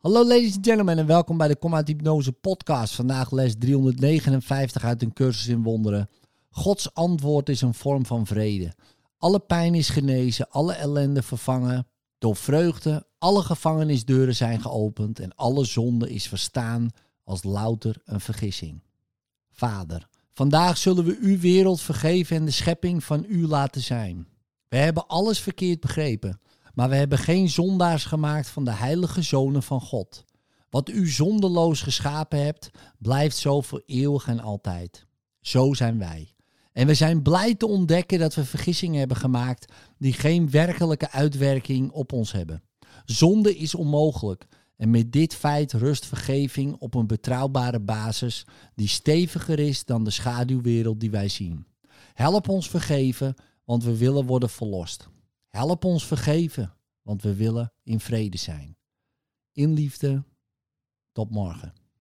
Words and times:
Hallo 0.00 0.24
ladies 0.24 0.54
and 0.56 0.66
gentlemen 0.66 0.98
en 0.98 1.06
welkom 1.06 1.36
bij 1.36 1.48
de 1.48 1.56
Kom 1.56 1.74
uit 1.74 1.88
Hypnose 1.88 2.32
podcast. 2.32 2.94
Vandaag 2.94 3.30
les 3.30 3.54
359 3.58 4.84
uit 4.84 5.02
een 5.02 5.12
cursus 5.12 5.46
in 5.46 5.62
wonderen. 5.62 6.08
Gods 6.50 6.94
antwoord 6.94 7.48
is 7.48 7.60
een 7.60 7.74
vorm 7.74 8.06
van 8.06 8.26
vrede. 8.26 8.72
Alle 9.18 9.38
pijn 9.38 9.74
is 9.74 9.88
genezen, 9.88 10.50
alle 10.50 10.72
ellende 10.72 11.22
vervangen 11.22 11.86
door 12.18 12.36
vreugde. 12.36 13.06
Alle 13.18 13.42
gevangenisdeuren 13.42 14.34
zijn 14.34 14.60
geopend 14.60 15.18
en 15.18 15.34
alle 15.34 15.64
zonde 15.64 16.10
is 16.10 16.28
verstaan 16.28 16.90
als 17.24 17.42
louter 17.42 18.02
een 18.04 18.20
vergissing. 18.20 18.82
Vader, 19.50 20.08
vandaag 20.32 20.78
zullen 20.78 21.04
we 21.04 21.18
uw 21.20 21.38
wereld 21.38 21.80
vergeven 21.80 22.36
en 22.36 22.44
de 22.44 22.50
schepping 22.50 23.04
van 23.04 23.24
u 23.28 23.46
laten 23.46 23.80
zijn. 23.80 24.28
We 24.68 24.76
hebben 24.76 25.06
alles 25.06 25.40
verkeerd 25.40 25.80
begrepen. 25.80 26.40
Maar 26.74 26.88
we 26.88 26.94
hebben 26.94 27.18
geen 27.18 27.48
zondaars 27.48 28.04
gemaakt 28.04 28.48
van 28.48 28.64
de 28.64 28.72
heilige 28.72 29.22
zonen 29.22 29.62
van 29.62 29.80
God. 29.80 30.24
Wat 30.70 30.88
u 30.88 31.08
zondeloos 31.08 31.82
geschapen 31.82 32.44
hebt, 32.44 32.70
blijft 32.98 33.36
zo 33.36 33.60
voor 33.60 33.82
eeuwig 33.86 34.26
en 34.26 34.40
altijd. 34.40 35.06
Zo 35.40 35.74
zijn 35.74 35.98
wij. 35.98 36.34
En 36.72 36.86
we 36.86 36.94
zijn 36.94 37.22
blij 37.22 37.54
te 37.54 37.66
ontdekken 37.66 38.18
dat 38.18 38.34
we 38.34 38.44
vergissingen 38.44 38.98
hebben 38.98 39.16
gemaakt 39.16 39.72
die 39.98 40.12
geen 40.12 40.50
werkelijke 40.50 41.10
uitwerking 41.10 41.90
op 41.90 42.12
ons 42.12 42.32
hebben. 42.32 42.62
Zonde 43.04 43.56
is 43.56 43.74
onmogelijk. 43.74 44.46
En 44.76 44.90
met 44.90 45.12
dit 45.12 45.34
feit 45.34 45.72
rust 45.72 46.06
vergeving 46.06 46.76
op 46.78 46.94
een 46.94 47.06
betrouwbare 47.06 47.80
basis 47.80 48.46
die 48.74 48.88
steviger 48.88 49.58
is 49.58 49.84
dan 49.84 50.04
de 50.04 50.10
schaduwwereld 50.10 51.00
die 51.00 51.10
wij 51.10 51.28
zien. 51.28 51.66
Help 52.14 52.48
ons 52.48 52.68
vergeven, 52.68 53.34
want 53.64 53.84
we 53.84 53.96
willen 53.96 54.26
worden 54.26 54.50
verlost. 54.50 55.08
Help 55.60 55.84
ons 55.84 56.06
vergeven, 56.06 56.76
want 57.02 57.22
we 57.22 57.34
willen 57.34 57.72
in 57.82 58.00
vrede 58.00 58.36
zijn. 58.36 58.78
In 59.52 59.72
liefde, 59.72 60.24
tot 61.12 61.30
morgen. 61.30 61.74